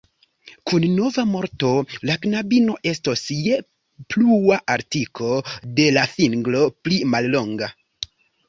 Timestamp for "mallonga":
7.15-7.71